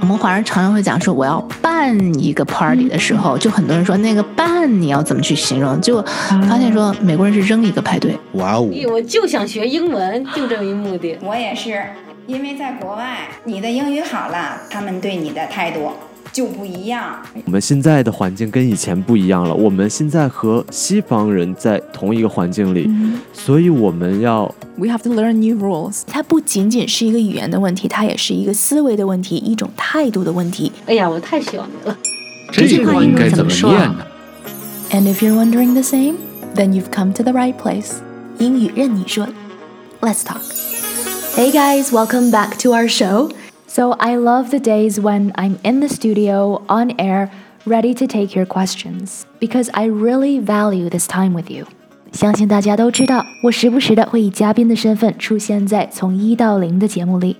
[0.00, 5.80] 我们华人常常会讲说，我要办一个 party 的时候，就很多人说那个办你要怎么去形容？
[5.80, 6.02] 就
[6.48, 8.18] 发现说美国人是扔一个派对。
[8.32, 8.68] 哇哦！
[8.90, 11.16] 我就想学英文，就这一目的。
[11.22, 11.82] 我也是，
[12.26, 15.92] 因为在国外，你的英语好了，他们对你的态度。
[16.32, 17.20] 就不一样。
[17.44, 19.54] 我们现在的环境跟以前不一样了。
[19.54, 22.90] 我们现在和西方人在同一个环境里，
[23.32, 26.02] 所以我们要 we have to learn new rules。
[26.06, 30.72] 它不仅仅是一个语言的问题，它也是一个思维的问题，一种态度的问题。
[30.86, 31.96] 哎呀，我太喜欢你了。
[32.50, 34.06] 这句话应该怎么念呢
[34.90, 36.14] ？And if you're wondering the same,
[36.54, 37.96] then you've come to the right place.
[38.38, 39.28] 英语任你说。
[40.00, 40.40] Let's talk.
[41.36, 43.30] Hey guys, welcome back to our show.
[43.74, 47.30] So I love the days when I'm in the studio, on air,
[47.64, 51.64] ready to take your questions, because I really value this time with you.
[52.12, 57.38] 相信大家都知道，我时不时的会以嘉宾的身份出现在从一到零的节目里，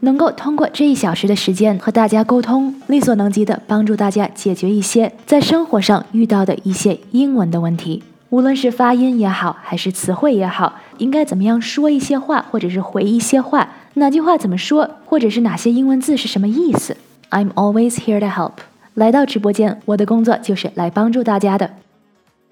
[0.00, 8.02] 能够通过这一小时的时间和大家沟通，力所能及的帮助大家解决一些在生活上遇到的一些英文的问题。
[8.28, 16.96] 无论是发音也好，还是词汇也好，应该怎么样说一些话，或者是回一些话，哪句话怎么说，或者是哪些英文字是什么意思
[17.30, 18.52] ？I'm always here to help。
[18.94, 21.72] 来到直播间，我的工作就是来帮助大家的。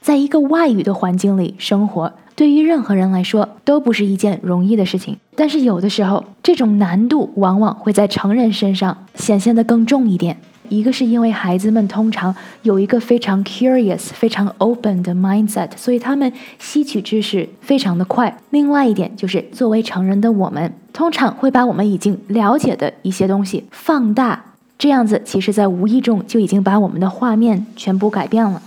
[0.00, 5.18] 在一个外语的环境里生活，对于任何人来说都不是一件容易的事情。
[5.34, 10.38] 但是有的时候，这种难度往往会在成人身上显现的更重一点。
[10.68, 18.36] 一个是因为孩子们通常有一个非常 curious、非常 open 的 mindset，所以他们吸取知识非常的快。
[18.50, 24.44] 另外一点就是，作为成人的我们，通常会把我们已经了解的一些东西放大，
[24.78, 28.60] 这样子其实在无意中就已经把我们的画面全部改变了。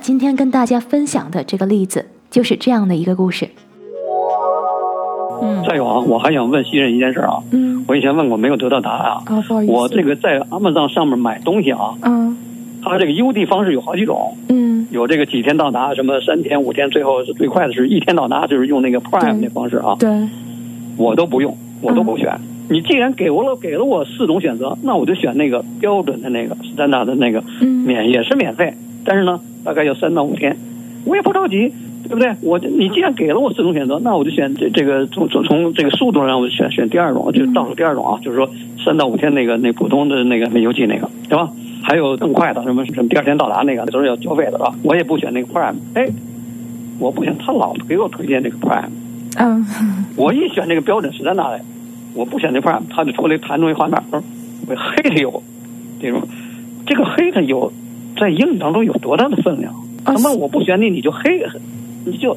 [0.00, 3.48] 今天跟大家分享的这个例子就是这样的一个故事。
[5.66, 7.38] 再有啊，我还想问新人一件事啊。
[7.52, 7.84] 嗯。
[7.86, 9.22] 我以前问过，没有得到答案啊。
[9.26, 9.72] 啊，不好意思。
[9.72, 11.94] 我这个在 Amazon 上面买东西啊。
[12.02, 12.36] 嗯。
[12.82, 14.36] 它这个邮递方式有好几种。
[14.48, 14.86] 嗯。
[14.90, 19.96] 有这个几天到达，什么三天、五天，最后是最快的是一天到达，就是用那个 Prime 那方式啊。
[19.98, 20.10] 对。
[20.96, 22.38] 我都不用，我都不选。
[22.70, 28.72] 你既然给我了，给了我四种选择，那我就选那个标准的那个 Standard 的那个，免也是免费，
[29.04, 30.56] 但是呢，大概要三到五天，
[31.04, 31.72] 我也不着急。
[32.04, 32.34] 对不对？
[32.42, 38.48] 我你既然给了我四种选择，那我就选这这个从从从这个速度上，我就选选第二种，就倒数第二种啊，就是说
[38.84, 41.50] 三到五天那个那普通的那个那邮寄那个，对吧？
[41.82, 44.74] 还有更快的什么什么第二天到达那个，都是要交费的，是吧？
[44.82, 46.08] 我也不选那个 Prime，哎，
[46.98, 48.90] 我不选，他老给我推荐这个 Prime，
[49.38, 49.64] 嗯，
[50.16, 51.60] 我一选这个标准实在那的，
[52.14, 54.22] 我不选这 Prime，他就出来弹出一画面，说
[54.76, 55.42] 黑的有
[56.00, 56.22] 这种，
[56.86, 57.72] 这个黑的有
[58.18, 59.74] 在英语当中有多大的分量？
[60.04, 61.42] 他妈我不选你，你就黑。
[62.04, 62.36] 你就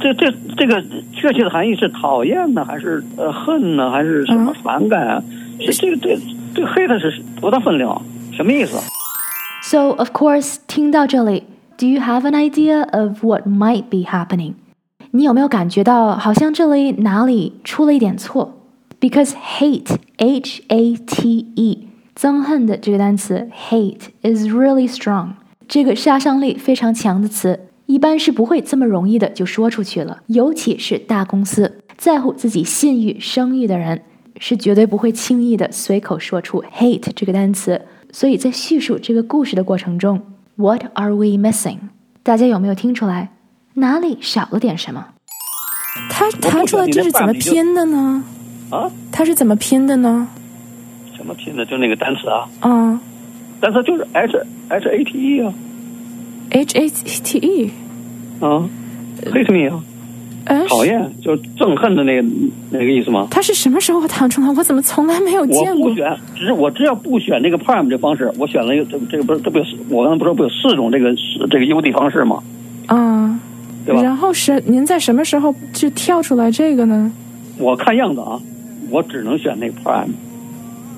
[0.00, 5.22] 这这这个确切的含义是讨厌呢，还是呃恨呢，还是什么反感啊？
[5.58, 6.18] 这这这
[6.54, 8.00] 这黑的是多大分量？
[8.32, 8.78] 什么意思
[9.62, 11.44] ？So of course，听到这里
[11.76, 14.54] ，Do you have an idea of what might be happening？
[15.10, 18.58] 你有没有感觉到好像这里哪里出了一点错
[19.00, 25.32] ？Because hate，H A T E，憎恨的这个单词 hate is really strong，
[25.68, 27.60] 这个杀伤力非常强的词。
[27.92, 34.00] 一般是不会这么容易的就说出去了，尤其是大公司在乎自己信誉声誉的人，
[34.38, 37.82] 是绝对不会轻易的随口说出 hate 这个单词。
[38.10, 40.22] 所以在叙述这个故事的过程中
[40.56, 41.80] ，What are we missing？
[42.22, 43.28] 大家有没有听出来
[43.74, 45.08] 哪里少了点什么？
[46.08, 48.24] 他弹出来这是怎么拼的呢？
[48.70, 48.90] 啊？
[49.12, 50.28] 他是怎么拼的呢？
[51.18, 51.66] 怎么拼的？
[51.66, 52.48] 就那个单词啊？
[52.62, 52.98] 嗯，
[53.60, 55.52] 单词就是 H H A T E 啊。
[56.54, 57.70] H A T E，
[58.42, 58.68] 啊
[59.32, 62.28] ，hate me 啊，讨厌，就是憎恨的那个
[62.70, 63.28] 那个意思吗？
[63.30, 64.48] 他是什么时候弹出来？
[64.50, 65.86] 我怎么从来没有见过？
[65.86, 71.14] 我不选，只是我只要不选这个 Prime 这方式，我选了一个这这个不是这不有我刚才不是不有四种这个
[71.48, 72.42] 这个邮递方式吗？
[72.86, 73.38] 啊，
[73.86, 74.02] 对吧？
[74.02, 77.12] 然后是您在什么时候就跳出来这个呢？
[77.58, 78.40] 我看样子啊，
[78.90, 80.08] 我只能选那个 Prime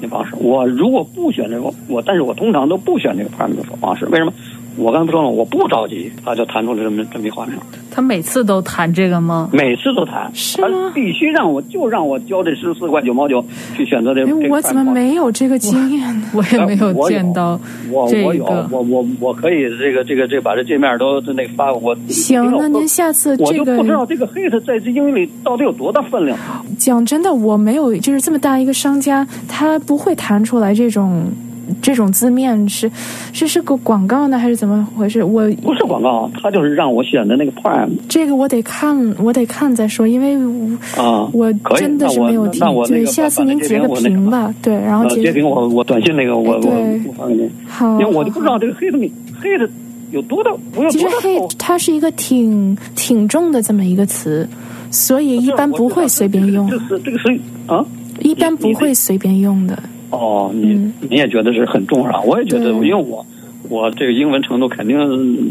[0.00, 0.32] 那方式。
[0.36, 4.32] 我如果不选这个，我但是我通常都不选这个 Prime 的方式，为什么？
[4.76, 7.56] 我刚才不说了，我不着急，他就弹出了这么这么一画面。
[7.90, 9.48] 他每次都弹这个吗？
[9.52, 13.44] 每次都弹，他必须让我就让我交这十四块九毛九
[13.76, 14.48] 去选择这个。
[14.48, 16.26] 我怎么没有这个经验呢？
[16.34, 17.58] 我 也没有见到
[17.90, 21.96] 我我有我我我可以这个这个这把这界面都那发我。
[22.08, 26.36] 行，那您下次我就不知道这个 hate 在这英语里到底有多大分量。
[26.76, 31.26] 讲真的，我没有就是这么大一个商家，他不会弹出来这种。
[31.84, 32.90] 这种字面是
[33.34, 35.22] 是是个广告呢，还是怎么回事？
[35.22, 37.90] 我不是广告，他就是让我选的那个 Prime。
[38.08, 40.34] 这个我得看，我得看再说，因为
[40.96, 42.66] 啊，我真的是没有听。
[42.88, 46.70] 对，下次您截个屏吧，对，然后截屏我我短信那个我我
[47.06, 47.50] 我发给您。
[47.68, 48.98] 好，因为我就不知道这个黑的
[49.38, 49.68] 黑的
[50.10, 50.50] 有多大，
[50.88, 54.48] 其实黑它是一个挺挺重的这么一个词，
[54.90, 56.66] 所以一般不会随便用。
[56.70, 57.84] 这是这个是啊。
[58.20, 59.78] 一般不会随便用的。
[60.14, 62.20] 哦，你你也觉得是很重是吧？
[62.22, 63.24] 我也觉得，因为我
[63.68, 64.98] 我这个英文程度肯定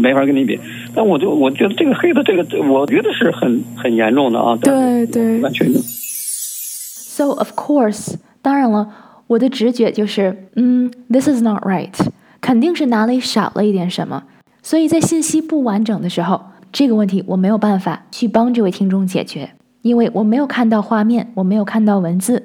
[0.00, 0.58] 没法跟你比。
[0.94, 4.56] 但我就我觉得这个黑的这个，我觉得是很很严重的啊。
[4.62, 5.78] 对对，完全的。
[5.80, 8.88] So of course，当然了，
[9.26, 11.94] 我的直觉就是，嗯，this is not right，
[12.40, 14.24] 肯定是哪里少了一点什么。
[14.62, 16.40] 所以在信息不完整的时候，
[16.72, 19.50] 这个问题我没有办法去帮这位听众解决。
[19.82, 22.42] 因为我没有看到画面，我没有看到文字，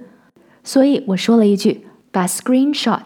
[0.64, 3.05] 所以我说了一句：“把 screenshot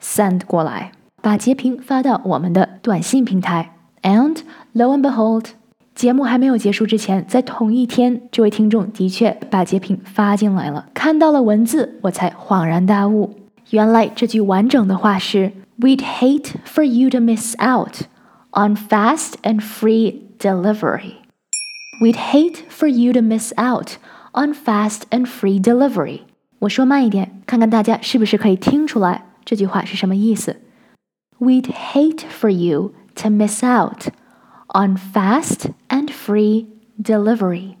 [0.00, 4.38] send 过来，把截屏发到我们的短信平台。” And
[4.74, 5.46] lo and behold，
[5.94, 10.86] 节目还没有结束之前，在同一天，这位听众的确把截屏发进来了。
[10.94, 13.34] 看到了文字，我才恍然大悟，
[13.70, 18.02] 原来这句完整的话是：“We'd hate for you to miss out
[18.52, 21.14] on fast and free delivery。”
[22.00, 23.96] We'd hate for you to miss out
[24.32, 26.20] on fast and free delivery。
[26.63, 30.61] 我说慢一点，看看大家是不是可以听出来这句话是什么意思。
[31.37, 34.07] We'd hate for you to miss out
[34.69, 36.67] on fast and free
[37.01, 37.75] delivery。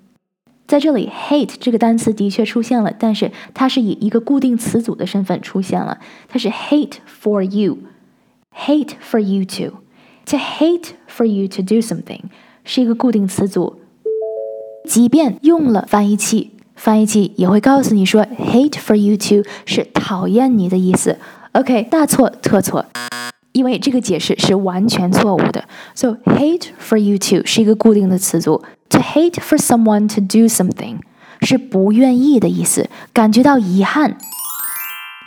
[0.67, 9.77] 在这里，hate 这个单词的确出现了，但是它是以一个固定词组的身份出现了，它是 hate for you，hate for you to。
[10.25, 12.21] To hate for you to do something
[12.65, 13.79] 是一个固定词组。
[14.85, 21.17] 即便用了翻译器，翻译器也会告诉你说，hate for you to 是讨厌你的意思。
[21.53, 22.85] OK，大错特错，
[23.51, 25.63] 因为这个解释是完全错误的。
[25.93, 30.97] So hate for you to 是一个固定的词组，to hate for someone to do something
[31.41, 34.17] 是不愿意的意思，感觉到遗憾。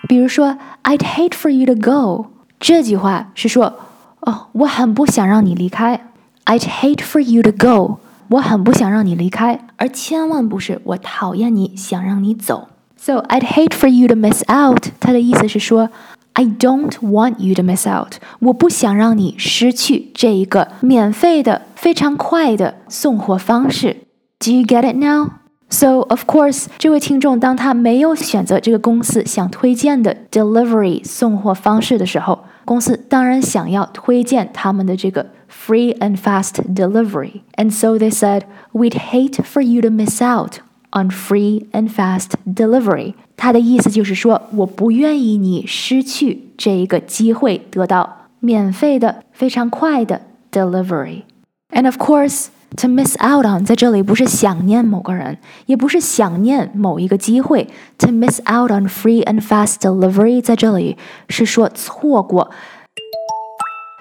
[0.09, 2.27] 比如说，I'd hate for you to go
[2.59, 3.75] 这句话是说，
[4.21, 6.09] 哦，我很不想让你离开。
[6.45, 7.99] I'd hate for you to go。
[8.29, 12.69] 我很不想让你离开，而千万不是我讨厌你，想让你走。
[12.97, 14.89] So I'd hate for you to miss out。
[14.99, 15.91] 它的意思是说
[16.33, 18.15] ，I don't want you to miss out。
[18.41, 23.99] 我不想让你失去这一个免费的、非常快的送货方式。
[24.39, 25.31] Do you get it now?
[25.69, 35.32] So of course，这位听众当他没有选择这个公司想推荐的 delivery 送货方式的时候，公司当然想要推荐他们的这个。
[35.52, 37.42] free and fast delivery.
[37.58, 40.62] And so they said, We'd hate for you to miss out
[40.94, 43.16] on free and fast delivery.
[43.36, 50.22] 他的意思就是说，我不愿意你失去这一个机会，得到免费的、非常快的
[50.52, 57.68] delivery。And of course, to miss out on 在这里不是想念某个人，也不是想念某一个机会。
[57.98, 60.98] To miss out on free and fast delivery 在这里
[61.30, 62.52] 是说错过。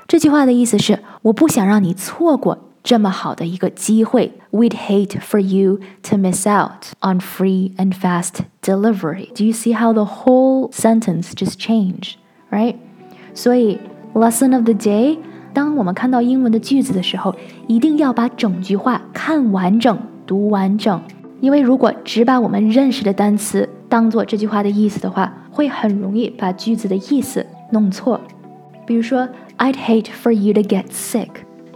[0.07, 4.33] 这句话的意思是，我不想让你错过这么好的一个机会。
[4.51, 9.29] We'd hate for you to miss out on free and fast delivery.
[9.35, 12.15] Do you see how the whole sentence just changed,
[12.51, 12.75] right?
[13.33, 13.79] 所以，
[14.13, 15.19] lesson of the day，
[15.56, 17.34] 当我们看到英文的句子的时候，
[17.66, 19.98] 一定要把整句话看完整、
[20.28, 21.02] 读完整。
[21.42, 28.22] 因为如果只把我们认识的单词当做这句话的意思的话，会很容易把句子的意思弄错。
[28.86, 29.28] 比如说。
[29.58, 31.30] I'd hate for you to get sick。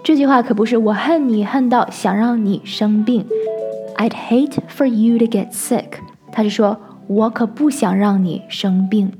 [0.03, 3.25] 这句话可不是我恨你恨到想让你生病。
[3.95, 5.85] I'd hate for you to get sick。
[6.29, 6.77] 他是说
[7.07, 9.13] 我可不想让你生病。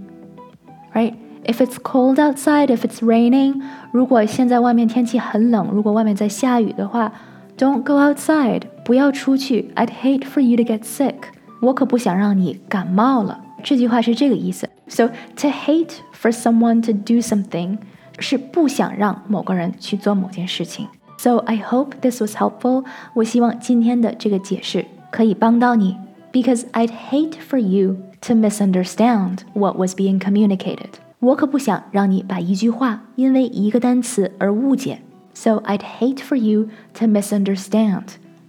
[0.94, 1.14] Right?
[1.45, 3.61] If it's cold outside, if it's raining，
[3.93, 7.13] 如果现在外面天气很冷，如果外面在下雨的话，
[7.59, 9.71] Don't go outside，不要出去。
[9.77, 11.15] I'd hate for you to get sick。
[11.61, 13.41] 我可不想让你感冒了。
[13.63, 14.69] 这句话是这个意思。
[14.89, 17.79] So to hate for someone to do something
[18.19, 20.89] 是不想让某个人去做某件事情。
[21.19, 22.85] So I hope this was helpful。
[23.15, 25.97] 我希望今天的这个解释可以帮到你。
[26.33, 30.91] Because I'd hate for you to misunderstand what was being communicated。
[31.21, 35.01] 我可不想让你把一句话因为一个单词而误解。
[35.33, 38.03] So I'd hate for you to misunderstand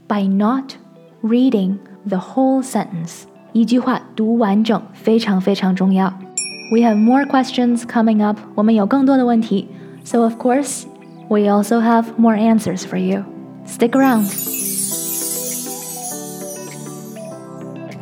[0.07, 0.73] by not
[1.23, 3.23] reading the whole sentence。
[3.53, 6.13] 一句话读完整非常非常重要。
[6.71, 8.37] We have more questions coming up.
[8.55, 9.67] 我们有更多的问题，
[10.03, 10.83] so of course
[11.29, 13.23] we also have more answers for you.
[13.65, 14.25] Stick around.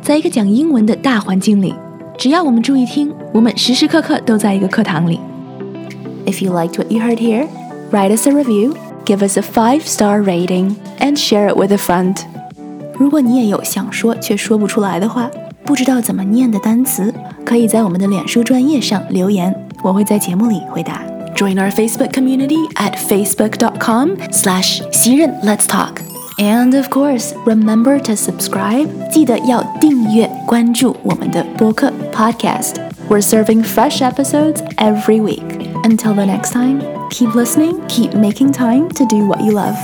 [0.02, 1.74] 在一个讲英文的大环境里，
[2.18, 5.20] 只要我们注意听，我们时时刻刻都在一个课堂里。
[6.26, 7.46] if you liked what you heard here,
[7.90, 11.76] write us a review, give us a five star rating, and share it with a
[11.76, 12.16] friend.
[12.96, 15.30] 如果你也有想说却说不出来的话，
[15.64, 17.12] 不知道怎么念的单词，
[17.44, 21.02] 可以在我们的脸书专业上留言，我会在节目里回答。
[21.34, 26.07] Join our Facebook community at facebook.com slash 袭人 Let's Talk.
[26.38, 28.88] And of course, remember to subscribe.
[29.10, 32.74] 记得要订阅关注我们的播客 podcast.
[33.08, 35.68] We're serving fresh episodes every week.
[35.84, 36.80] Until the next time,
[37.10, 39.76] keep listening, keep making time to do what you love.